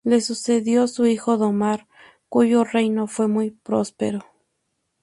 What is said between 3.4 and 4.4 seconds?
próspero.